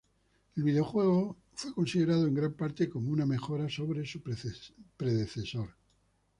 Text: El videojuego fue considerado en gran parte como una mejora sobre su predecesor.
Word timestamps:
El 0.55 0.63
videojuego 0.63 1.37
fue 1.53 1.75
considerado 1.75 2.25
en 2.25 2.33
gran 2.33 2.53
parte 2.53 2.89
como 2.89 3.11
una 3.11 3.27
mejora 3.27 3.69
sobre 3.69 4.03
su 4.03 4.19
predecesor. 4.97 5.75